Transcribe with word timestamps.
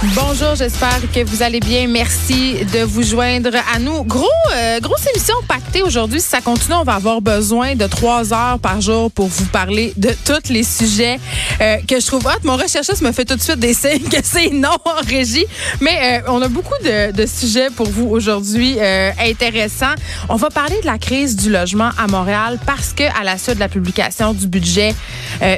Bonjour, 0.00 0.54
j'espère 0.54 1.00
que 1.12 1.24
vous 1.24 1.42
allez 1.42 1.58
bien. 1.58 1.88
Merci 1.88 2.64
de 2.72 2.84
vous 2.84 3.02
joindre 3.02 3.50
à 3.74 3.80
nous. 3.80 4.04
Gros, 4.04 4.28
euh, 4.54 4.78
grosse 4.78 5.04
émission 5.08 5.34
pactée 5.48 5.82
aujourd'hui. 5.82 6.20
Si 6.20 6.28
ça 6.28 6.40
continue, 6.40 6.74
on 6.74 6.84
va 6.84 6.94
avoir 6.94 7.20
besoin 7.20 7.74
de 7.74 7.84
trois 7.88 8.32
heures 8.32 8.60
par 8.60 8.80
jour 8.80 9.10
pour 9.10 9.26
vous 9.26 9.46
parler 9.46 9.92
de 9.96 10.10
tous 10.24 10.52
les 10.52 10.62
sujets 10.62 11.18
euh, 11.60 11.78
que 11.88 11.98
je 11.98 12.06
trouve 12.06 12.24
hot. 12.26 12.38
Mon 12.44 12.54
recherchiste 12.54 13.02
me 13.02 13.10
fait 13.10 13.24
tout 13.24 13.34
de 13.34 13.42
suite 13.42 13.58
des 13.58 13.74
signes 13.74 14.08
que 14.08 14.18
c'est 14.22 14.50
non 14.50 14.76
en 14.84 15.04
régie. 15.04 15.46
Mais 15.80 16.20
euh, 16.20 16.28
on 16.28 16.40
a 16.42 16.48
beaucoup 16.48 16.78
de, 16.84 17.10
de, 17.10 17.26
sujets 17.26 17.70
pour 17.70 17.88
vous 17.88 18.06
aujourd'hui 18.06 18.76
euh, 18.78 19.10
intéressants. 19.18 19.96
On 20.28 20.36
va 20.36 20.50
parler 20.50 20.80
de 20.80 20.86
la 20.86 20.98
crise 20.98 21.34
du 21.34 21.50
logement 21.50 21.90
à 21.98 22.06
Montréal 22.06 22.60
parce 22.64 22.92
que 22.92 23.02
à 23.20 23.24
la 23.24 23.36
suite 23.36 23.56
de 23.56 23.60
la 23.60 23.68
publication 23.68 24.32
du 24.32 24.46
budget 24.46 24.94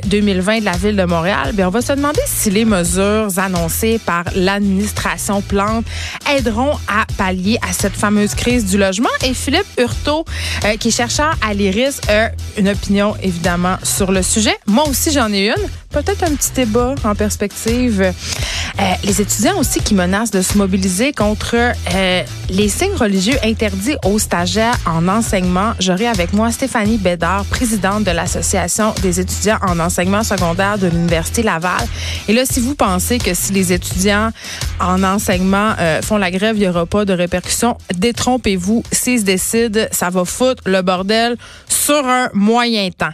2020 0.07 0.61
de 0.61 0.65
la 0.65 0.73
ville 0.73 0.97
de 0.97 1.05
Montréal, 1.05 1.53
bien, 1.53 1.69
on 1.69 1.71
va 1.71 1.83
se 1.83 1.93
demander 1.93 2.21
si 2.27 2.51
les 2.51 2.65
mesures 2.65 3.39
annoncées 3.39 4.01
par 4.05 4.25
l'administration 4.35 5.43
Plante 5.43 5.85
aideront 6.31 6.73
à 6.89 7.07
pallier 7.17 7.59
à 7.69 7.73
cette 7.73 7.95
fameuse 7.95 8.35
crise 8.35 8.65
du 8.67 8.79
logement. 8.79 9.09
Et 9.25 9.35
Philippe 9.35 9.67
Hurtaud, 9.79 10.25
euh, 10.65 10.77
qui 10.77 10.89
est 10.89 10.91
chercheur 10.91 11.35
à 11.43 11.55
l'IRIS, 11.55 12.01
a 12.09 12.31
une 12.59 12.69
opinion 12.69 13.15
évidemment 13.23 13.77
sur 13.83 14.13
le 14.13 14.23
sujet. 14.23 14.57
Moi 14.67 14.87
aussi, 14.89 15.11
j'en 15.11 15.33
ai 15.33 15.49
une. 15.49 15.69
Peut-être 15.91 16.23
un 16.23 16.37
petit 16.37 16.53
débat 16.53 16.95
en 17.03 17.17
perspective. 17.17 18.01
Euh, 18.01 18.83
les 19.03 19.21
étudiants 19.21 19.59
aussi 19.59 19.81
qui 19.81 19.95
menacent 19.95 20.31
de 20.31 20.41
se 20.41 20.57
mobiliser 20.57 21.13
contre 21.13 21.57
euh, 21.57 22.23
les 22.49 22.69
signes 22.69 22.95
religieux 22.95 23.37
interdits 23.43 23.97
aux 24.05 24.21
stagiaires 24.21 24.79
en 24.87 25.09
enseignement. 25.09 25.73
J'aurai 25.81 26.07
avec 26.07 26.33
moi 26.33 26.53
Stéphanie 26.53 26.97
Bédard, 26.97 27.45
présidente 27.47 28.05
de 28.05 28.13
l'Association 28.13 28.95
des 29.03 29.19
étudiants 29.19 29.59
en 29.67 29.81
enseignement 29.81 30.23
secondaire 30.23 30.79
de 30.79 30.87
l'Université 30.87 31.43
Laval. 31.43 31.81
Et 32.29 32.35
là, 32.35 32.45
si 32.49 32.61
vous 32.61 32.77
pensez 32.77 33.19
que 33.19 33.35
si 33.35 33.53
les 33.53 33.73
étudiants 33.73 34.31
en 34.79 35.03
enseignement 35.03 35.73
euh, 35.81 36.01
font 36.03 36.19
la 36.19 36.31
grève, 36.31 36.57
il 36.57 36.61
n'y 36.61 36.69
aura 36.69 36.87
pas 36.87 37.05
de 37.05 37.13
répercussions, 37.13 37.77
détrompez-vous. 37.97 38.85
S'ils 38.93 39.21
se 39.21 39.25
décident, 39.25 39.87
ça 39.91 40.09
va 40.09 40.25
foutre 40.25 40.63
le 40.67 40.83
bordel 40.83 41.37
sur 41.69 42.07
un 42.07 42.29
moyen 42.33 42.91
temps. 42.91 43.11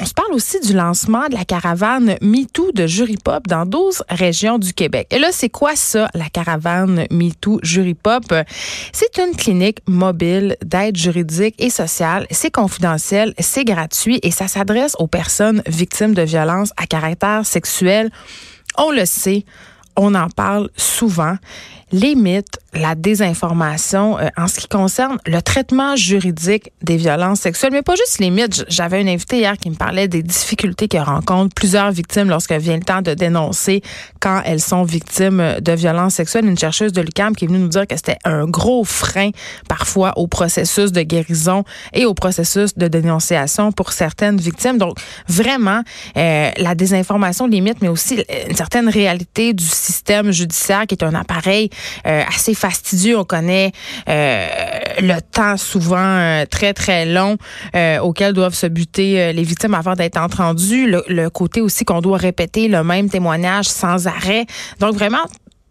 on 0.00 0.04
se 0.04 0.14
parle 0.14 0.32
aussi 0.32 0.58
du 0.60 0.72
lancement 0.72 1.28
de 1.28 1.36
la 1.36 1.44
caravane 1.44 1.99
MeToo 2.20 2.72
de 2.72 2.86
Jury 2.86 3.16
Pop 3.22 3.46
dans 3.46 3.66
12 3.66 4.04
régions 4.08 4.58
du 4.58 4.72
Québec. 4.72 5.06
Et 5.10 5.18
là, 5.18 5.28
c'est 5.32 5.48
quoi 5.48 5.76
ça, 5.76 6.08
la 6.14 6.28
caravane 6.28 7.06
MeToo 7.10 7.60
Jury 7.62 7.94
Pop? 7.94 8.32
C'est 8.92 9.18
une 9.18 9.36
clinique 9.36 9.78
mobile 9.86 10.56
d'aide 10.64 10.96
juridique 10.96 11.54
et 11.58 11.70
sociale. 11.70 12.26
C'est 12.30 12.50
confidentiel, 12.50 13.34
c'est 13.38 13.64
gratuit 13.64 14.20
et 14.22 14.30
ça 14.30 14.48
s'adresse 14.48 14.96
aux 14.98 15.06
personnes 15.06 15.62
victimes 15.66 16.14
de 16.14 16.22
violences 16.22 16.72
à 16.76 16.86
caractère 16.86 17.44
sexuel. 17.44 18.10
On 18.78 18.90
le 18.90 19.04
sait, 19.04 19.44
on 19.96 20.14
en 20.14 20.28
parle 20.28 20.70
souvent 20.76 21.36
les 21.92 22.14
mythes, 22.14 22.58
la 22.72 22.94
désinformation 22.94 24.18
euh, 24.18 24.28
en 24.36 24.46
ce 24.46 24.60
qui 24.60 24.68
concerne 24.68 25.18
le 25.26 25.40
traitement 25.42 25.96
juridique 25.96 26.72
des 26.82 26.96
violences 26.96 27.40
sexuelles, 27.40 27.72
mais 27.72 27.82
pas 27.82 27.96
juste 27.96 28.18
les 28.20 28.30
mythes. 28.30 28.64
J'avais 28.68 29.00
une 29.00 29.08
invitée 29.08 29.38
hier 29.38 29.56
qui 29.58 29.70
me 29.70 29.74
parlait 29.74 30.06
des 30.06 30.22
difficultés 30.22 30.86
que 30.86 30.98
rencontrent 30.98 31.54
plusieurs 31.54 31.90
victimes 31.90 32.28
lorsque 32.28 32.52
vient 32.52 32.76
le 32.76 32.82
temps 32.82 33.02
de 33.02 33.14
dénoncer 33.14 33.82
quand 34.20 34.42
elles 34.44 34.60
sont 34.60 34.84
victimes 34.84 35.56
de 35.60 35.72
violences 35.72 36.14
sexuelles. 36.14 36.46
Une 36.46 36.58
chercheuse 36.58 36.92
de 36.92 37.00
l'UQAM 37.00 37.34
qui 37.34 37.44
est 37.44 37.48
venue 37.48 37.58
nous 37.58 37.68
dire 37.68 37.86
que 37.86 37.96
c'était 37.96 38.18
un 38.24 38.46
gros 38.46 38.84
frein 38.84 39.30
parfois 39.68 40.16
au 40.16 40.28
processus 40.28 40.92
de 40.92 41.02
guérison 41.02 41.64
et 41.92 42.04
au 42.06 42.14
processus 42.14 42.76
de 42.76 42.86
dénonciation 42.86 43.72
pour 43.72 43.92
certaines 43.92 44.36
victimes. 44.36 44.78
Donc 44.78 44.98
vraiment, 45.28 45.82
euh, 46.16 46.50
la 46.56 46.74
désinformation, 46.74 47.46
les 47.46 47.60
mythes, 47.60 47.82
mais 47.82 47.88
aussi 47.88 48.24
une 48.48 48.56
certaine 48.56 48.88
réalité 48.88 49.54
du 49.54 49.64
système 49.64 50.30
judiciaire 50.30 50.86
qui 50.86 50.94
est 50.94 51.04
un 51.04 51.14
appareil 51.14 51.70
euh, 52.06 52.22
assez 52.28 52.54
fastidieux. 52.54 53.18
On 53.18 53.24
connaît 53.24 53.72
euh, 54.08 54.46
le 55.00 55.20
temps 55.20 55.56
souvent 55.56 55.98
euh, 55.98 56.44
très, 56.46 56.72
très 56.74 57.06
long 57.06 57.36
auquel 58.02 58.32
doivent 58.32 58.54
se 58.54 58.66
buter 58.66 59.32
les 59.32 59.42
victimes 59.42 59.74
avant 59.74 59.94
d'être 59.94 60.16
entendues. 60.18 60.90
Le, 60.90 61.02
le 61.08 61.30
côté 61.30 61.60
aussi 61.60 61.84
qu'on 61.84 62.00
doit 62.00 62.18
répéter 62.18 62.68
le 62.68 62.82
même 62.84 63.08
témoignage 63.08 63.66
sans 63.66 64.06
arrêt. 64.06 64.46
Donc 64.80 64.94
vraiment, 64.94 65.24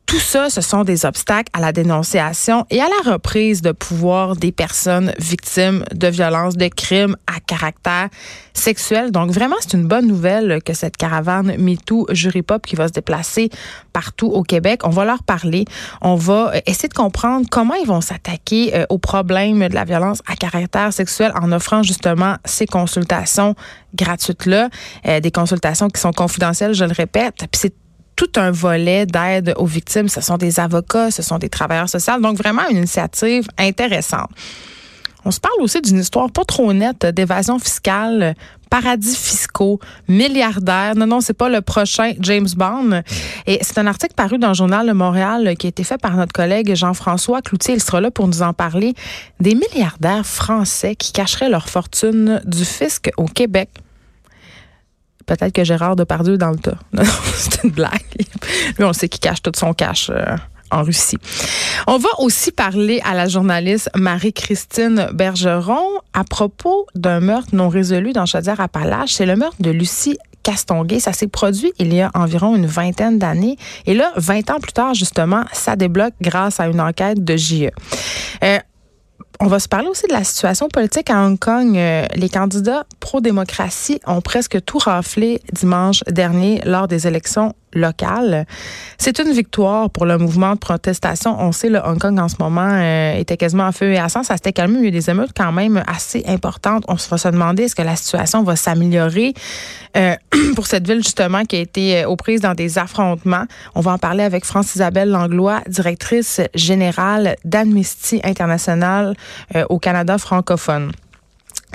tout 0.10 0.20
ça, 0.20 0.50
ce 0.50 0.62
sont 0.62 0.84
des 0.84 1.06
obstacles 1.06 1.52
à 1.54 1.60
la 1.60 1.72
dénonciation 1.72 2.66
et 2.72 2.82
à 2.82 2.88
la 2.88 3.12
reprise 3.12 3.62
de 3.62 3.72
pouvoir 3.72 4.36
des 4.36 4.52
personnes 4.52 5.14
victimes 5.20 5.86
de 5.94 6.08
violences, 6.08 6.58
de 6.58 6.68
crimes 6.68 7.16
à 7.28 7.40
caractère 7.40 8.10
sexuel. 8.56 9.12
Donc 9.12 9.30
vraiment, 9.30 9.56
c'est 9.60 9.74
une 9.74 9.86
bonne 9.86 10.08
nouvelle 10.08 10.64
que 10.64 10.74
cette 10.74 10.98
caravane 10.98 11.56
MeToo 11.60 12.08
Jury 12.10 12.42
Pop 12.42 12.66
qui 12.66 12.76
va 12.76 12.88
se 12.88 12.94
déplacer 12.94 13.52
partout 13.94 14.26
au 14.26 14.42
Québec, 14.42 14.82
on 14.84 14.90
va 14.90 15.06
leur 15.06 15.22
parler. 15.22 15.66
On 16.02 16.16
va 16.16 16.54
euh, 16.56 16.60
essayer 16.66 16.90
de 16.90 16.96
comprendre 16.96 17.46
comment 17.52 17.76
ils 17.76 17.88
vont 17.88 18.02
s'attaquer 18.02 18.76
euh, 18.76 18.86
aux 18.90 18.98
problèmes 18.98 19.68
de 19.68 19.76
la 19.76 19.86
violence 19.86 20.24
à 20.26 20.36
caractère 20.36 20.92
sexuel 20.92 21.32
en 21.40 21.52
offrant 21.52 21.84
justement 21.84 22.36
ces 22.46 22.66
consultations 22.66 23.54
gratuites-là, 23.94 24.70
euh, 25.08 25.20
des 25.20 25.32
consultations 25.32 25.88
qui 25.88 26.02
sont 26.02 26.14
confidentielles, 26.14 26.74
je 26.74 26.86
le 26.86 26.94
répète. 26.94 27.46
Tout 28.20 28.32
un 28.36 28.52
volet 28.52 29.06
d'aide 29.06 29.54
aux 29.56 29.66
victimes. 29.66 30.10
Ce 30.10 30.20
sont 30.20 30.36
des 30.36 30.60
avocats, 30.60 31.10
ce 31.10 31.22
sont 31.22 31.38
des 31.38 31.48
travailleurs 31.48 31.88
sociaux. 31.88 32.20
Donc, 32.20 32.38
vraiment 32.38 32.68
une 32.70 32.76
initiative 32.76 33.48
intéressante. 33.58 34.30
On 35.24 35.32
se 35.32 35.40
parle 35.40 35.62
aussi 35.62 35.80
d'une 35.80 36.00
histoire 36.00 36.30
pas 36.30 36.44
trop 36.44 36.74
nette 36.74 37.06
d'évasion 37.06 37.60
fiscale, 37.60 38.36
paradis 38.70 39.16
fiscaux, 39.16 39.80
milliardaires. 40.10 40.96
Non, 40.98 41.08
non, 41.08 41.22
c'est 41.22 41.34
pas 41.34 41.48
le 41.48 41.62
prochain 41.62 42.12
James 42.20 42.50
Bond. 42.58 43.04
Et 43.48 43.60
c'est 43.62 43.78
un 43.78 43.88
article 43.88 44.16
paru 44.16 44.38
dans 44.38 44.50
le 44.50 44.54
journal 44.54 44.86
de 44.86 44.92
Montréal 44.92 45.56
qui 45.58 45.68
a 45.68 45.70
été 45.70 45.86
fait 45.86 45.98
par 45.98 46.18
notre 46.18 46.34
collègue 46.34 46.76
Jean-François 46.76 47.42
Cloutier. 47.42 47.76
Il 47.76 47.82
sera 47.82 48.02
là 48.02 48.12
pour 48.12 48.28
nous 48.28 48.42
en 48.42 48.52
parler. 48.52 48.96
Des 49.40 49.56
milliardaires 49.56 50.26
français 50.26 50.98
qui 50.98 51.14
cacheraient 51.14 51.50
leur 51.50 51.70
fortune 51.70 52.42
du 52.46 52.66
fisc 52.66 53.12
au 53.16 53.26
Québec. 53.28 53.70
Peut-être 55.30 55.54
que 55.54 55.64
Gérard 55.64 55.96
Depardieu 55.96 56.40
dans 56.40 56.50
le 56.50 56.58
tas. 56.58 56.78
Non, 56.92 57.04
c'est 57.36 57.64
une 57.64 57.70
blague. 57.70 58.02
Lui, 58.78 58.84
on 58.84 58.94
sait 58.94 59.08
qu'il 59.08 59.20
cache 59.20 59.44
tout 59.44 59.52
son 59.56 59.74
cash. 59.74 60.10
Euh, 60.10 60.36
en 60.72 60.84
Russie. 60.84 61.18
On 61.88 61.98
va 61.98 62.10
aussi 62.20 62.52
parler 62.52 63.02
à 63.04 63.16
la 63.16 63.28
journaliste 63.28 63.90
Marie-Christine 63.96 65.08
Bergeron 65.14 65.82
à 66.14 66.24
propos 66.24 66.86
d'un 66.94 67.22
meurtre 67.22 67.50
non 67.54 67.70
résolu 67.70 68.14
dans 68.14 68.28
Chaudière-Appalaches. 68.28 69.14
C'est 69.14 69.26
le 69.26 69.36
meurtre 69.36 69.58
de 69.60 69.72
Lucie 69.72 70.20
Castonguay. 70.44 71.00
Ça 71.00 71.12
s'est 71.12 71.28
produit 71.28 71.74
il 71.80 71.92
y 71.92 72.02
a 72.02 72.12
environ 72.14 72.56
une 72.56 72.68
vingtaine 72.68 73.18
d'années. 73.18 73.58
Et 73.88 73.96
là, 73.96 74.12
20 74.18 74.52
ans 74.52 74.60
plus 74.60 74.74
tard, 74.74 74.94
justement, 74.94 75.44
ça 75.54 75.76
débloque 75.76 76.14
grâce 76.22 76.60
à 76.60 76.68
une 76.68 76.82
enquête 76.82 77.24
de 77.24 77.36
JE. 77.36 77.72
Euh, 78.44 78.60
on 79.42 79.48
va 79.48 79.60
se 79.60 79.70
parler 79.70 79.88
aussi 79.88 80.06
de 80.08 80.14
la 80.14 80.24
situation 80.24 80.68
politique 80.68 81.10
à 81.10 81.26
Hong 81.26 81.40
Kong. 81.40 81.78
Euh, 81.78 82.06
les 82.16 82.30
candidats 82.30 82.86
pro-démocratie 83.00 84.02
ont 84.06 84.22
presque 84.22 84.64
tout 84.66 84.80
raflé 84.80 85.42
dimanche 85.54 86.04
dernier 86.08 86.62
lors 86.66 86.88
des 86.88 87.08
élections 87.08 87.54
locales. 87.74 88.46
C'est 88.98 89.20
une 89.20 89.32
victoire 89.32 89.90
pour 89.90 90.06
le 90.06 90.18
mouvement 90.18 90.54
de 90.54 90.60
protestation. 90.60 91.36
On 91.40 91.52
sait, 91.52 91.70
le 91.70 91.80
Hong 91.80 92.00
Kong 92.00 92.18
en 92.20 92.28
ce 92.28 92.36
moment 92.40 92.70
euh, 92.70 93.18
était 93.18 93.38
quasiment 93.38 93.68
à 93.68 93.72
feu 93.72 93.92
et 93.92 93.98
à 93.98 94.10
sang. 94.10 94.24
Ça 94.24 94.36
s'était 94.36 94.54
calmé, 94.54 94.80
il 94.80 94.84
y 94.84 94.86
a 94.86 94.88
eu 94.90 94.92
des 94.92 95.10
émeutes 95.10 95.32
quand 95.36 95.52
même 95.52 95.84
assez 95.88 96.24
importantes. 96.28 96.84
On 96.88 96.96
va 96.96 97.18
se 97.18 97.28
demander 97.30 97.64
est-ce 97.64 97.76
que 97.76 97.82
la 97.82 97.96
situation 97.96 98.44
va 98.44 98.56
s'améliorer 98.56 99.34
euh, 99.98 100.16
pour 100.56 100.68
cette 100.68 100.88
ville 100.88 101.04
justement 101.04 101.46
qui 101.46 101.56
a 101.56 101.60
été 101.60 102.06
aux 102.06 102.16
prises 102.16 102.42
dans 102.42 102.54
des 102.54 102.78
affrontements? 102.78 103.46
On 103.76 103.82
va 103.82 103.94
en 103.94 103.98
parler 103.98 104.24
avec 104.24 104.46
France-Isabelle 104.46 105.10
Langlois, 105.10 105.62
directrice 105.68 106.42
générale 106.56 107.36
d'Amnesty 107.46 108.20
International 108.24 109.16
euh, 109.56 109.66
au 109.70 109.80
Canada 109.80 110.18
francophone. 110.18 110.92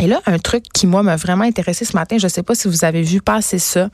Et 0.00 0.06
là, 0.06 0.20
un 0.26 0.38
truc 0.38 0.64
qui, 0.72 0.86
moi, 0.86 1.02
m'a 1.02 1.16
vraiment 1.16 1.44
intéressé 1.44 1.84
ce 1.84 1.94
matin, 1.94 2.18
je 2.18 2.24
ne 2.24 2.28
sais 2.28 2.42
pas 2.42 2.54
si 2.54 2.68
vous 2.68 2.84
avez 2.84 3.02
vu 3.02 3.20
passer 3.20 3.58
ça, 3.58 3.90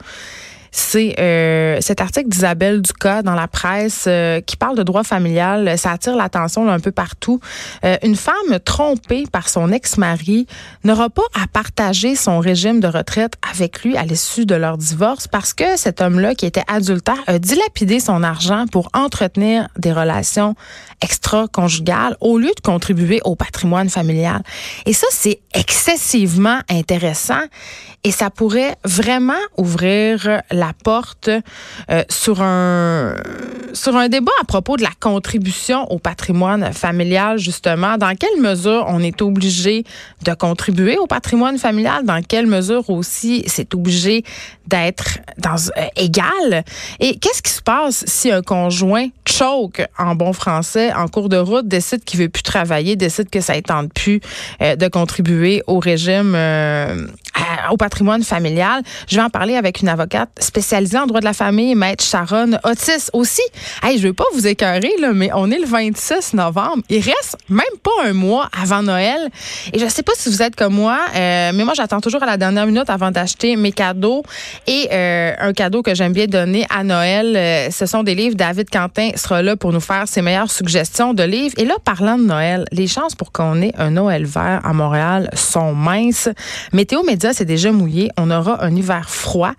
c'est 0.71 1.19
euh, 1.19 1.79
cet 1.81 2.01
article 2.01 2.29
d'Isabelle 2.29 2.83
Ducas 2.83 3.23
dans 3.23 3.35
la 3.35 3.49
presse 3.49 4.05
euh, 4.07 4.41
qui 4.41 4.57
parle 4.57 4.77
de 4.77 4.83
droit 4.83 5.05
familial. 5.05 5.77
Ça 5.79 5.93
attire 5.93 6.17
l'attention 6.17 6.69
un 6.69 6.81
peu 6.81 6.93
partout. 6.93 7.41
Euh, 7.85 7.97
une 8.03 8.17
femme 8.17 8.59
trompée 8.65 9.25
par 9.31 9.49
son 9.49 9.73
ex-mari 9.73 10.47
n'aura 10.85 11.11
pas 11.11 11.23
à 11.35 11.47
partager 11.47 12.15
son 12.15 12.39
régime 12.39 12.81
de 12.81 12.87
retraite 12.87 13.35
avec 13.51 13.83
lui 13.83 13.97
à 13.97 14.05
l'issue 14.05 14.47
de 14.47 14.55
leur 14.55 14.79
divorce 14.79 15.27
parce 15.27 15.53
que 15.53 15.77
cet 15.77 16.01
homme-là, 16.01 16.35
qui 16.35 16.47
était 16.47 16.65
adultère, 16.69 17.23
a 17.27 17.39
dilapidé 17.39 18.01
son 18.01 18.23
argent 18.23 18.67
pour 18.71 18.89
entretenir 18.95 19.69
des 19.77 19.93
relations 19.93 20.55
extra-conjugales 21.01 22.17
au 22.21 22.39
lieu 22.39 22.53
de 22.55 22.61
contribuer 22.61 23.21
au 23.25 23.35
patrimoine 23.35 23.89
familial. 23.89 24.43
Et 24.87 24.93
ça, 24.93 25.07
c'est 25.11 25.41
excessivement 25.55 26.59
intéressant 26.69 27.41
et 28.05 28.11
ça 28.11 28.31
pourrait 28.31 28.77
vraiment 28.85 29.33
ouvrir 29.57 30.43
la 30.51 30.60
porte 30.83 31.29
euh, 31.91 32.03
sur 32.09 32.43
un 32.43 33.15
sur 33.73 33.97
un 33.97 34.09
débat 34.09 34.33
à 34.41 34.45
propos 34.45 34.77
de 34.77 34.83
la 34.83 34.91
contribution 34.99 35.91
au 35.93 35.99
patrimoine 35.99 36.73
familial, 36.73 37.39
justement. 37.39 37.97
Dans 37.99 38.15
quelle 38.17 38.41
mesure 38.41 38.85
on 38.89 39.01
est 39.01 39.23
obligé 39.23 39.85
de 40.25 40.35
contribuer 40.35 40.99
au 40.99 41.07
patrimoine 41.07 41.59
familial? 41.59 42.05
Dans 42.05 42.23
quelle 42.23 42.47
mesure 42.47 42.91
aussi 42.91 43.45
c'est 43.47 43.75
obligé 43.75 44.25
d'être 44.67 45.19
euh, 45.47 45.87
égal? 45.97 46.65
Et 46.99 47.17
qu'est-ce 47.19 47.43
qui 47.43 47.53
se 47.53 47.63
passe 47.63 48.05
si 48.07 48.31
un 48.31 48.43
conjoint 48.43 49.07
choke 49.29 49.83
en 49.99 50.15
bon 50.15 50.33
français 50.33 50.93
en 50.93 51.09
cours 51.09 51.29
de 51.29 51.37
route, 51.37 51.69
décide 51.69 52.05
qu'il 52.05 52.21
veut 52.21 52.29
plus 52.29 52.43
travailler, 52.43 52.97
décide 52.97 53.31
que 53.31 53.41
ça 53.41 53.55
ne 53.55 53.61
tente 53.61 53.93
plus 53.93 54.21
euh, 54.63 54.77
de 54.77 54.89
contribuer 54.89 55.63
au 55.67 55.79
régime 55.79 56.35
au 57.71 57.77
patrimoine 57.77 58.23
familial. 58.23 58.83
Je 59.09 59.17
vais 59.17 59.23
en 59.23 59.31
parler 59.31 59.57
avec 59.57 59.81
une 59.81 59.89
avocate 59.89 60.31
spécialisée 60.39 60.99
en 60.99 61.07
droit 61.07 61.21
de 61.21 61.25
la 61.25 61.33
famille, 61.33 61.75
maître 61.75 62.05
Sharon 62.05 62.53
Otis 62.65 63.11
aussi. 63.13 63.43
Hey, 63.83 63.99
je 63.99 64.09
veux 64.09 64.13
pas 64.13 64.25
vous 64.35 64.47
écœurer, 64.47 64.93
là, 65.01 65.13
mais 65.13 65.31
on 65.35 65.51
est 65.51 65.59
le 65.59 65.67
26 65.67 66.35
novembre. 66.35 66.83
Il 66.89 66.99
reste 66.99 67.37
même 67.49 67.65
pas 67.83 68.09
un 68.09 68.13
mois 68.13 68.49
avant 68.61 68.83
Noël. 68.83 69.31
Et 69.73 69.79
je 69.79 69.87
sais 69.87 70.03
pas 70.03 70.13
si 70.17 70.29
vous 70.29 70.43
êtes 70.43 70.57
comme 70.57 70.75
moi, 70.75 70.99
euh, 71.15 71.53
mais 71.55 71.65
moi, 71.65 71.75
j'attends 71.75 72.01
toujours 72.01 72.23
à 72.23 72.27
la 72.27 72.37
dernière 72.37 72.67
minute 72.67 72.89
avant 72.89 73.11
d'acheter 73.11 73.57
mes 73.57 73.73
cadeaux. 73.73 74.23
Et 74.67 74.89
euh, 74.93 75.33
un 75.39 75.53
cadeau 75.53 75.83
que 75.83 75.95
j'aime 75.95 76.13
bien 76.13 76.27
donner 76.27 76.67
à 76.71 76.85
Noël, 76.85 77.37
euh, 77.37 77.71
ce 77.71 77.87
sont 77.87 78.03
des 78.03 78.15
livres. 78.15 78.37
David 78.37 78.71
Quentin 78.71 79.11
sera 79.17 79.43
là 79.43 79.57
pour 79.57 79.73
nous 79.73 79.81
faire 79.81 80.07
ses 80.07 80.23
meilleures 80.23 80.51
suggestions 80.51 81.15
de 81.15 81.23
livres. 81.23 81.55
Et 81.59 81.65
là, 81.65 81.75
parlant 81.85 82.19
de 82.19 82.25
Noël, 82.25 82.65
les 82.73 82.87
chances 82.87 83.15
pour 83.15 83.33
qu'on 83.33 83.61
ait 83.63 83.73
un 83.79 83.91
Noël 83.91 84.25
vert 84.25 84.61
à 84.65 84.73
Montréal 84.73 85.31
sont 85.35 85.75
minces. 85.75 86.29
Météo 86.73 87.03
Média, 87.03 87.33
c'est 87.33 87.45
déjà 87.51 87.73
mouillé. 87.73 88.11
On 88.17 88.31
aura 88.31 88.65
un 88.65 88.75
hiver 88.75 89.11
froid 89.11 89.53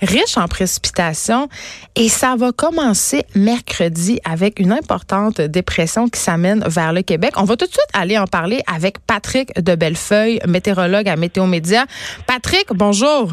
riche 0.00 0.36
en 0.36 0.48
précipitations 0.48 1.48
et 1.94 2.08
ça 2.08 2.34
va 2.36 2.50
commencer 2.50 3.24
mercredi 3.36 4.18
avec 4.24 4.58
une 4.58 4.72
importante 4.72 5.40
dépression 5.40 6.08
qui 6.08 6.18
s'amène 6.18 6.64
vers 6.66 6.92
le 6.92 7.02
Québec. 7.02 7.34
On 7.36 7.44
va 7.44 7.56
tout 7.56 7.66
de 7.66 7.70
suite 7.70 7.86
aller 7.94 8.18
en 8.18 8.26
parler 8.26 8.62
avec 8.66 8.98
Patrick 9.06 9.54
de 9.60 9.76
Bellefeuille, 9.76 10.40
météorologue 10.48 11.08
à 11.08 11.16
Météo 11.16 11.46
Média. 11.46 11.84
Patrick, 12.26 12.66
bonjour. 12.74 13.32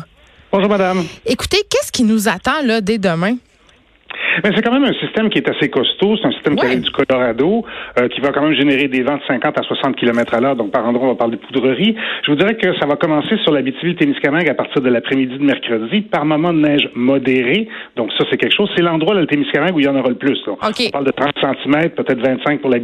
Bonjour 0.52 0.70
madame. 0.70 1.06
Écoutez, 1.26 1.64
qu'est-ce 1.70 1.92
qui 1.92 2.04
nous 2.04 2.28
attend 2.28 2.62
là 2.64 2.82
dès 2.82 3.00
demain? 3.00 3.36
Mais 4.44 4.52
c'est 4.56 4.62
quand 4.62 4.72
même 4.72 4.84
un 4.84 4.94
système 4.94 5.30
qui 5.30 5.40
est 5.40 5.50
assez 5.50 5.70
costaud. 5.70 6.18
C'est 6.18 6.28
un 6.28 6.32
système 6.32 6.56
qui 6.56 6.66
vient 6.66 6.78
du 6.78 6.92
Colorado, 6.92 7.66
euh, 8.00 8.08
qui 8.08 8.22
va 8.22 8.32
quand 8.32 8.42
même 8.42 8.54
générer 8.54 8.88
des 8.88 9.04
vents 9.04 9.18
de 9.18 9.24
50 9.28 9.58
à 9.58 9.64
60 9.64 9.96
km 9.96 10.34
à 10.34 10.40
l'heure. 10.40 10.56
Donc, 10.56 10.72
par 10.72 10.86
endroit, 10.88 11.08
on 11.08 11.12
va 11.12 11.16
parler 11.16 11.38
de 11.38 11.42
poudrerie. 11.42 11.96
Je 12.26 12.32
vous 12.32 12.38
dirais 12.38 12.56
que 12.56 12.78
ça 12.80 12.86
va 12.86 12.96
commencer 12.96 13.38
sur 13.44 13.54
la 13.54 13.62
Témiscamingue 13.62 14.50
à 14.50 14.54
partir 14.54 14.82
de 14.82 14.90
l'après-midi 14.90 15.38
de 15.38 15.44
mercredi, 15.44 16.02
par 16.02 16.26
moment 16.26 16.54
de 16.54 16.60
neige 16.60 16.90
modérée. 16.96 17.68
Donc, 17.96 18.12
ça, 18.18 18.26
c'est 18.30 18.38
quelque 18.38 18.56
chose. 18.56 18.70
C'est 18.76 18.84
l'endroit, 18.84 19.16
le 19.16 19.28
Témiscamingue, 19.28 19.76
où 19.76 19.80
il 19.80 19.86
y 19.86 19.90
en 19.90 19.96
aura 19.96 20.10
le 20.10 20.16
plus. 20.16 20.38
On 20.48 20.92
parle 20.92 21.06
de 21.06 21.12
30 21.12 21.34
cm, 21.40 21.90
peut-être 21.92 22.20
25 22.20 22.62
pour 22.62 22.70
la 22.70 22.78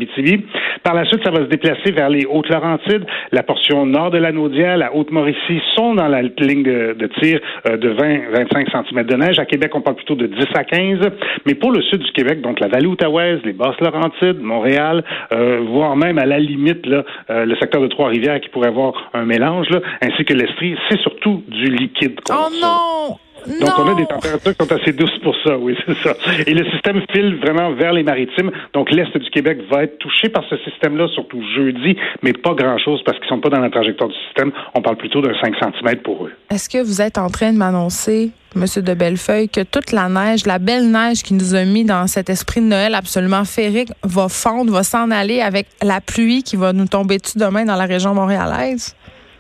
Par 0.84 0.94
la 0.94 1.06
suite, 1.06 1.22
ça 1.24 1.32
va 1.32 1.38
se 1.38 1.50
déplacer 1.50 1.92
vers 1.92 2.10
les 2.10 2.26
Hautes-Laurentides. 2.26 3.06
La 3.32 3.44
portion 3.44 3.86
nord 3.86 4.12
de 4.12 4.18
la 4.18 4.32
Naudière, 4.32 4.78
la 4.78 4.96
Haute-Mauricie 4.96 5.62
sont 5.76 5.96
dans 5.96 6.08
la 6.08 6.22
ligne 6.22 6.64
de, 6.64 7.10
tir 7.22 7.40
euh, 7.68 7.78
de 7.78 7.94
20-25 7.94 8.90
cm 8.90 9.04
de 9.04 9.16
neige. 9.16 9.40
À 9.40 9.46
Québec, 9.46 9.72
on 9.74 9.82
parle 9.82 9.98
plutôt 9.98 10.16
de 10.16 10.28
10 10.28 10.46
à 10.56 10.64
15. 10.64 11.00
Mais 11.46 11.56
pour 11.56 11.72
le 11.72 11.82
sud 11.84 12.02
du 12.02 12.12
Québec, 12.12 12.42
donc 12.42 12.60
la 12.60 12.68
vallée 12.68 12.88
outaouaise, 12.88 13.40
les 13.44 13.54
Basses-Laurentides, 13.54 14.40
Montréal, 14.40 15.04
euh, 15.34 15.62
voire 15.68 15.96
même 15.96 16.18
à 16.18 16.26
la 16.26 16.40
limite 16.40 16.86
là, 16.86 17.04
euh, 17.30 17.46
le 17.46 17.56
secteur 17.58 17.82
de 17.82 17.88
Trois-Rivières 17.88 18.40
qui 18.42 18.50
pourrait 18.50 18.70
avoir 18.70 18.94
un 19.14 19.26
mélange, 19.26 19.70
là, 19.70 19.82
ainsi 20.02 20.26
que 20.26 20.34
l'Estrie, 20.34 20.76
c'est 20.90 21.00
surtout 21.00 21.44
du 21.48 21.66
liquide. 21.66 22.20
Oh 22.30 22.48
non! 22.62 23.18
Donc, 23.48 23.72
on 23.78 23.88
a 23.92 23.96
des 23.96 24.06
températures 24.06 24.56
qui 24.56 24.66
sont 24.66 24.72
assez 24.72 24.92
douces 24.94 25.20
pour 25.24 25.36
ça, 25.44 25.58
oui, 25.58 25.76
c'est 25.86 25.98
ça. 25.98 26.16
Et 26.46 26.54
le 26.54 26.66
système 26.72 27.02
file 27.12 27.38
vraiment 27.42 27.74
vers 27.74 27.94
les 27.94 28.04
maritimes. 28.04 28.52
Donc, 28.74 28.92
l'Est 28.92 29.16
du 29.18 29.30
Québec 29.30 29.60
va 29.70 29.84
être 29.84 29.98
touché 30.00 30.30
par 30.30 30.44
ce 30.50 30.58
système-là, 30.58 31.08
surtout 31.10 31.42
jeudi, 31.56 31.96
mais 32.22 32.34
pas 32.34 32.54
grand-chose 32.54 33.02
parce 33.06 33.18
qu'ils 33.20 33.28
sont 33.28 33.40
pas 33.40 33.50
dans 33.50 33.60
la 33.60 33.70
trajectoire 33.70 34.10
du 34.10 34.16
système. 34.28 34.52
On 34.74 34.82
parle 34.82 34.98
plutôt 34.98 35.22
d'un 35.22 35.34
5 35.40 35.56
cm 35.60 35.98
pour 35.98 36.26
eux. 36.26 36.32
Est-ce 36.50 36.70
que 36.70 36.84
vous 36.84 37.02
êtes 37.02 37.18
en 37.18 37.30
train 37.30 37.54
de 37.54 37.58
m'annoncer, 37.58 38.32
Monsieur 38.56 38.82
de 38.82 38.94
Bellefeuille, 38.94 39.50
que 39.50 39.62
toute 39.62 39.92
la 39.92 40.08
neige, 40.10 40.46
la 40.46 40.60
belle 40.60 40.90
neige 40.90 41.24
qui 41.24 41.34
nous 41.34 41.56
a 41.56 41.66
mis 41.66 41.84
dans 41.84 42.08
cet 42.08 42.30
esprit 42.30 42.62
de 42.62 42.68
Noël 42.68 42.96
absolument 42.96 43.46
féerique, 43.46 43.90
va 44.04 44.30
fondre, 44.30 44.72
va 44.72 44.84
s'en 44.84 45.12
aller 45.12 45.42
avec 45.42 45.68
la 45.84 46.02
pluie 46.02 46.44
qui 46.44 46.56
va 46.56 46.74
nous 46.74 46.88
tomber 46.88 47.18
dessus 47.18 47.38
demain 47.38 47.66
dans 47.66 47.76
la 47.76 47.86
région 47.86 48.14
montréalaise? 48.14 48.96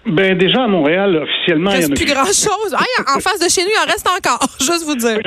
Ben 0.05 0.37
déjà 0.37 0.63
à 0.63 0.67
Montréal, 0.67 1.15
officiellement, 1.15 1.71
il 1.71 1.81
y 1.81 1.85
en 1.85 1.89
a 1.89 1.95
plus 1.95 2.05
grand 2.05 2.25
chose. 2.25 2.75
en 3.07 3.19
face 3.19 3.39
de 3.39 3.49
chez 3.49 3.63
nous, 3.63 3.71
il 3.73 3.87
en 3.87 3.91
reste 3.91 4.07
encore. 4.07 4.47
Juste 4.59 4.85
vous 4.85 4.95
dire. 4.95 5.19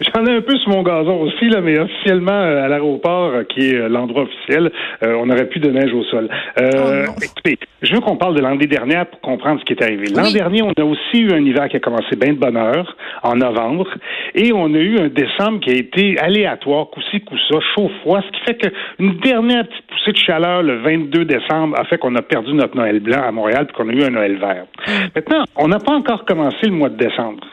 J'en 0.00 0.26
ai 0.26 0.36
un 0.36 0.40
peu 0.42 0.56
sur 0.58 0.70
mon 0.70 0.82
gazon 0.82 1.22
aussi, 1.22 1.48
là, 1.48 1.60
mais 1.60 1.78
officiellement, 1.78 2.32
euh, 2.32 2.64
à 2.64 2.68
l'aéroport, 2.68 3.32
euh, 3.32 3.44
qui 3.44 3.70
est 3.70 3.74
euh, 3.74 3.88
l'endroit 3.88 4.24
officiel, 4.24 4.70
on 5.02 5.26
n'aurait 5.26 5.46
plus 5.46 5.60
de 5.60 5.70
neige 5.70 5.92
au 5.92 6.02
sol. 6.04 6.28
Euh, 6.60 7.06
oh 7.08 7.12
écoutez, 7.22 7.58
je 7.82 7.94
veux 7.94 8.00
qu'on 8.00 8.16
parle 8.16 8.34
de 8.34 8.40
l'année 8.40 8.66
dernière 8.66 9.06
pour 9.06 9.20
comprendre 9.20 9.60
ce 9.60 9.64
qui 9.64 9.72
est 9.72 9.82
arrivé. 9.82 10.06
L'an 10.14 10.30
dernier, 10.30 10.62
on 10.62 10.72
a 10.72 10.84
aussi 10.84 11.20
eu 11.20 11.32
un 11.32 11.44
hiver 11.44 11.68
qui 11.68 11.76
a 11.76 11.80
commencé 11.80 12.16
bien 12.16 12.32
de 12.32 12.38
bonne 12.38 12.56
heure, 12.56 12.96
en 13.22 13.36
novembre, 13.36 13.86
et 14.34 14.52
on 14.52 14.74
a 14.74 14.78
eu 14.78 14.98
un 14.98 15.08
décembre 15.08 15.60
qui 15.60 15.70
a 15.70 15.74
été 15.74 16.18
aléatoire, 16.18 16.88
coup-ci, 16.90 17.20
coup-ça, 17.20 17.58
chaud-froid, 17.74 18.20
ce 18.20 18.38
qui 18.38 18.44
fait 18.44 18.56
qu'une 18.56 19.18
dernière 19.20 19.66
petite 19.66 19.86
poussée 19.86 20.12
de 20.12 20.18
chaleur 20.18 20.62
le 20.62 20.76
22 20.78 21.24
décembre 21.24 21.78
a 21.78 21.84
fait 21.84 21.98
qu'on 21.98 22.14
a 22.16 22.22
perdu 22.22 22.52
notre 22.54 22.76
Noël 22.76 23.00
blanc 23.00 23.22
à 23.26 23.32
Montréal, 23.32 23.66
puis 23.66 23.76
qu'on 23.76 23.88
a 23.88 23.92
eu 23.92 24.02
un 24.02 24.10
Noël 24.10 24.36
vert. 24.36 24.66
Mm. 24.86 24.90
Maintenant, 25.14 25.44
on 25.56 25.68
n'a 25.68 25.78
pas 25.78 25.92
encore 25.92 26.24
commencé 26.24 26.66
le 26.66 26.72
mois 26.72 26.88
de 26.88 26.96
décembre. 26.96 27.44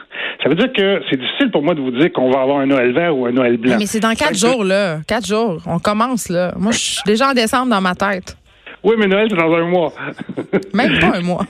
Ça 0.42 0.48
veut 0.48 0.54
dire 0.54 0.72
que 0.72 1.02
c'est 1.10 1.18
difficile 1.18 1.50
pour 1.50 1.62
moi 1.62 1.74
de 1.74 1.80
vous 1.80 1.90
dire 1.90 2.12
qu'on 2.12 2.30
va 2.30 2.42
avoir 2.42 2.58
un 2.58 2.66
Noël 2.66 2.92
vert 2.92 3.16
ou 3.16 3.26
un 3.26 3.32
Noël 3.32 3.56
blanc. 3.56 3.76
Mais 3.78 3.86
c'est 3.86 4.00
dans 4.00 4.14
quatre 4.14 4.36
jours, 4.36 4.64
là. 4.64 4.98
Quatre 5.06 5.26
jours. 5.26 5.62
On 5.66 5.78
commence, 5.78 6.28
là. 6.28 6.52
Moi, 6.56 6.72
je 6.72 6.78
suis 6.78 7.02
déjà 7.06 7.30
en 7.30 7.34
décembre 7.34 7.70
dans 7.70 7.80
ma 7.80 7.94
tête. 7.94 8.36
Oui, 8.82 8.94
mais 8.98 9.06
Noël, 9.06 9.28
c'est 9.30 9.36
dans 9.36 9.52
un 9.52 9.64
mois. 9.64 9.92
Même 10.74 10.98
pas 10.98 11.16
un 11.16 11.22
mois. 11.22 11.46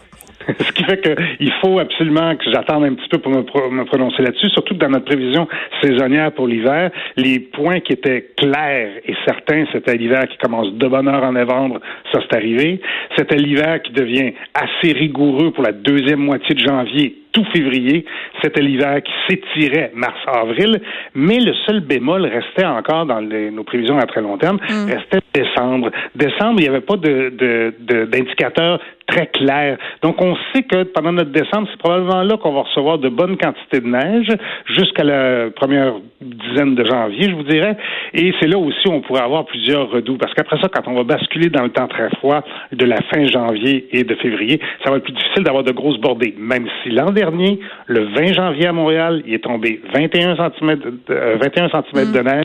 Ce 0.61 0.73
qui 0.73 0.85
fait 0.85 1.01
qu'il 1.01 1.53
faut 1.61 1.79
absolument 1.79 2.37
que 2.37 2.51
j'attende 2.51 2.85
un 2.85 2.95
petit 2.95 3.09
peu 3.09 3.19
pour 3.19 3.33
me, 3.33 3.39
me 3.71 3.85
prononcer 3.85 4.23
là-dessus, 4.23 4.51
surtout 4.51 4.75
que 4.75 4.81
dans 4.81 4.91
notre 4.91 5.07
prévision 5.07 5.49
saisonnière 5.83 6.33
pour 6.33 6.47
l'hiver, 6.47 6.91
les 7.17 7.41
points 7.41 7.81
qui 7.81 7.93
étaient 7.93 8.33
clairs 8.37 8.93
et 9.07 9.15
certains, 9.27 9.65
c'était 9.73 9.97
l'hiver 9.97 10.27
qui 10.29 10.37
commence 10.39 10.73
de 10.73 10.87
bonne 10.87 11.09
heure 11.09 11.25
en 11.25 11.33
novembre, 11.33 11.81
ça 12.13 12.21
c'est 12.23 12.37
arrivé. 12.37 12.81
C'était 13.17 13.37
l'hiver 13.37 13.81
qui 13.83 13.93
devient 13.93 14.33
assez 14.55 14.93
rigoureux 14.93 15.51
pour 15.53 15.65
la 15.65 15.73
deuxième 15.73 16.21
moitié 16.21 16.55
de 16.55 16.61
janvier, 16.61 17.17
tout 17.35 17.45
février. 17.53 18.07
C'était 18.43 18.63
l'hiver 18.63 19.03
qui 19.03 19.13
s'étirait 19.29 19.93
mars-avril, 19.95 20.81
mais 21.15 21.41
le 21.41 21.53
seul 21.67 21.81
bémol 21.81 22.25
restait 22.25 22.65
encore 22.65 23.05
dans 23.05 23.21
nos 23.21 23.65
prévisions 23.65 23.99
à 23.99 24.07
très 24.07 24.23
long 24.23 24.39
terme, 24.39 24.59
mm. 24.69 24.91
restait 24.91 25.21
décembre. 25.35 25.91
Décembre, 26.15 26.61
il 26.61 26.63
n'y 26.63 26.69
avait 26.69 26.81
pas 26.81 26.97
d'indicateur 26.97 28.79
de, 28.79 28.85
très 29.07 29.27
clair. 29.27 29.79
Donc, 30.03 30.21
on 30.21 30.37
sait 30.53 30.63
que 30.63 30.85
pendant 30.85 31.13
notre 31.13 31.31
décembre, 31.31 31.69
c'est 31.71 31.79
probablement 31.79 32.23
là 32.23 32.37
qu'on 32.37 32.53
va 32.53 32.63
recevoir 32.63 32.99
de 32.99 33.09
bonnes 33.09 33.37
quantités 33.37 33.81
de 33.81 33.87
neige 33.87 34.29
jusqu'à 34.67 35.05
la 35.05 35.51
première 35.51 35.95
dizaine 36.21 36.75
de 36.75 36.85
janvier, 36.85 37.29
je 37.29 37.35
vous 37.35 37.43
dirais. 37.43 37.77
Et 38.13 38.33
c'est 38.41 38.47
là 38.47 38.59
aussi 38.59 38.89
où 38.89 38.93
on 38.93 39.01
pourrait 39.01 39.23
avoir 39.23 39.45
plusieurs 39.45 39.91
redoux. 39.91 40.17
Parce 40.17 40.33
qu'après 40.35 40.59
ça, 40.61 40.69
quand 40.69 40.89
on 40.89 40.95
va 40.95 41.05
basculer 41.05 41.49
dans 41.49 41.63
le 41.63 41.71
temps 41.71 41.89
très 41.89 42.09
froid 42.17 42.43
de 42.73 42.85
la 42.85 42.97
fin 43.13 43.27
janvier 43.27 43.89
et 43.93 44.05
de 44.05 44.15
février, 44.17 44.61
ça 44.85 44.91
va 44.91 44.97
être 44.97 45.05
plus 45.05 45.13
difficile 45.13 45.45
d'avoir 45.45 45.65
de 45.65 45.73
grosses 45.73 45.99
bordées. 45.99 46.35
Même 46.39 46.67
si 46.83 46.91
l'an 46.91 47.11
dernier, 47.11 47.59
le 47.87 48.05
20 48.05 48.33
janvier 48.33 48.67
à 48.67 48.73
Montréal, 48.73 49.23
il 49.27 49.35
est 49.35 49.45
tombé 49.45 49.81
21 49.93 50.37
cm, 50.37 50.81
21 51.09 51.69
cm 51.69 52.13
de 52.13 52.21
neige 52.21 52.45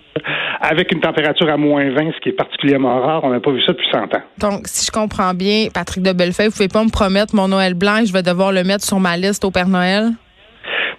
avec 0.62 0.92
une 0.92 1.00
température 1.00 1.50
à 1.50 1.58
moins 1.58 1.90
20, 1.92 2.12
ce 2.16 2.20
qui 2.22 2.30
est 2.30 2.34
particulièrement 2.34 3.02
rare. 3.02 3.24
On 3.24 3.30
n'a 3.30 3.40
pas 3.40 3.52
vu 3.52 3.62
ça 3.62 3.74
depuis 3.74 3.88
100 3.92 4.16
ans. 4.16 4.22
Donc, 4.38 4.68
si 4.68 4.86
je 4.86 4.92
comprends 4.92 5.34
bien, 5.34 5.68
Patrick 5.74 6.04
de 6.04 6.12
Bellefeuille, 6.14 6.48
vous 6.48 6.54
pouvez 6.54 6.68
pas 6.68 6.84
me 6.84 6.92
promettre 6.92 7.36
mon 7.36 7.48
Noël 7.48 7.74
blanc, 7.74 8.04
je 8.06 8.12
vais 8.12 8.24
devoir 8.24 8.52
le 8.52 8.64
mettre 8.64 8.84
sur 8.84 9.00
ma 9.00 9.16
liste 9.18 9.46
au 9.46 9.52
Père 9.52 9.68
Noël? 9.68 10.12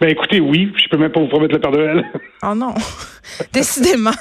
Ben 0.01 0.09
écoutez, 0.09 0.41
oui, 0.41 0.73
je 0.83 0.89
peux 0.89 0.97
même 0.97 1.13
pas 1.13 1.21
vous 1.21 1.29
promettre 1.29 1.55
le 1.55 1.61
Père 1.61 1.73
Noël. 1.73 2.05
Oh 2.43 2.55
non, 2.55 2.75
décidément. 3.53 4.13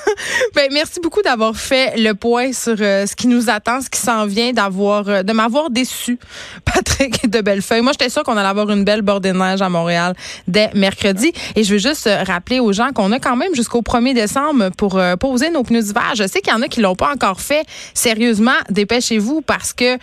Ben, 0.56 0.70
merci 0.72 1.00
beaucoup 1.02 1.22
d'avoir 1.22 1.56
fait 1.56 1.98
le 1.98 2.14
point 2.14 2.54
sur 2.54 2.76
euh, 2.80 3.06
ce 3.06 3.16
qui 3.16 3.28
nous 3.28 3.50
attend, 3.50 3.82
ce 3.82 3.90
qui 3.90 4.00
s'en 4.00 4.26
vient, 4.26 4.52
d'avoir, 4.52 5.08
euh, 5.08 5.24
de 5.24 5.34
m'avoir 5.34 5.70
déçu, 5.70 6.18
Patrick 6.66 7.30
de 7.30 7.42
Bellefeuille. 7.42 7.82
Moi, 7.82 7.94
j'étais 7.94 8.10
sûre 8.10 8.24
qu'on 8.24 8.38
allait 8.38 8.48
avoir 8.48 8.70
une 8.70 8.84
belle 8.84 9.02
bordée 9.02 9.32
de 9.32 9.38
neige 9.38 9.62
à 9.62 9.70
Montréal 9.70 10.16
dès 10.48 10.70
mercredi. 10.74 11.32
Et 11.56 11.64
je 11.64 11.74
veux 11.74 11.80
juste 11.80 12.08
euh, 12.08 12.24
rappeler 12.24 12.60
aux 12.60 12.74
gens 12.74 12.92
qu'on 12.94 13.12
a 13.12 13.20
quand 13.20 13.36
même 13.36 13.54
jusqu'au 13.56 13.82
1er 13.82 14.14
décembre 14.14 14.70
pour 14.78 15.00
poser 15.20 15.50
nos 15.50 15.64
pneus 15.64 15.84
d'hiver. 15.84 16.14
Je 16.16 16.28
sais 16.28 16.42
qu'il 16.42 16.54
y 16.54 16.56
en 16.56 16.62
a 16.62 16.68
qui 16.68 16.82
l'ont 16.82 16.96
pas 16.96 17.12
encore 17.14 17.42
fait. 17.42 17.66
Sérieusement, 17.94 18.52
dépêchez-vous 18.70 19.42
parce 19.42 19.74
que 19.74 19.98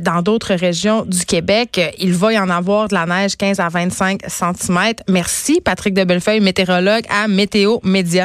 dans 0.00 0.22
d'autres 0.22 0.54
régions 0.54 1.04
du 1.06 1.24
Québec, 1.24 1.80
il 1.98 2.12
va 2.14 2.32
y 2.32 2.38
en 2.38 2.50
avoir 2.50 2.88
de 2.88 2.94
la 2.94 3.06
neige 3.06 3.36
15 3.36 3.60
à 3.60 3.68
25 3.68 4.20
cm. 4.26 4.94
Merci, 5.08 5.60
Patrick 5.60 5.94
de 5.94 6.04
Bellefeuille, 6.04 6.40
météorologue 6.40 7.04
à 7.08 7.28
Météo 7.28 7.78
Média. 7.82 8.23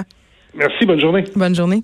Merci, 0.55 0.85
bonne 0.85 0.99
journée. 0.99 1.23
Bonne 1.35 1.55
journée. 1.55 1.83